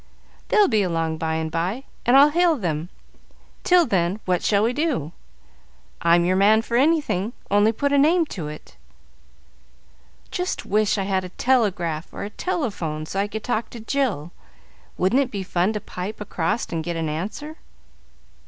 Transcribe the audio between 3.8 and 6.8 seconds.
then, what shall we do? I'm your man for